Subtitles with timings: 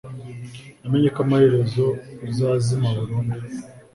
[0.79, 1.85] namenye ko amaherezo
[2.25, 3.37] buzazima burundu